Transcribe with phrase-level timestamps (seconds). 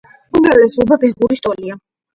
[0.39, 1.83] უმრავლესობა ბეღურის ტოლია.